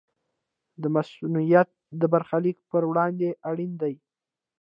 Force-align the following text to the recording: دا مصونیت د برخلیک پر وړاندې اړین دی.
دا 0.81 0.87
مصونیت 0.95 1.69
د 1.99 2.03
برخلیک 2.13 2.57
پر 2.69 2.83
وړاندې 2.89 3.27
اړین 3.49 3.71
دی. 3.81 3.93